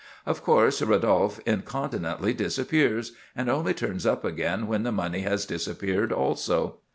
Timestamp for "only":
3.51-3.75